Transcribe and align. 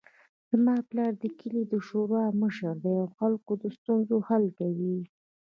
زما 0.49 0.75
پلار 0.89 1.13
د 1.23 1.25
کلي 1.39 1.63
د 1.67 1.73
شورا 1.87 2.25
مشر 2.41 2.73
ده 2.83 2.91
او 2.99 3.05
د 3.09 3.13
خلکو 3.17 3.51
ستونزې 3.77 4.17
حل 4.27 4.45
کوي 4.59 4.97